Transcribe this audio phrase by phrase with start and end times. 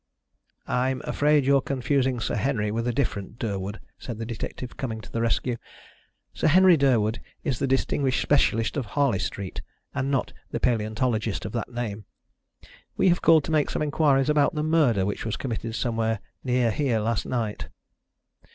[0.65, 5.11] "I'm afraid you're confusing Sir Henry with a different Durwood," said the detective, coming to
[5.11, 5.57] the rescue.
[6.33, 9.61] "Sir Henry Durwood is the distinguished specialist of Harley Street,
[9.93, 12.05] and not the paleontologist of that name.
[12.97, 16.71] We have called to make some inquiries about the murder which was committed somewhere near
[16.71, 17.69] here last night."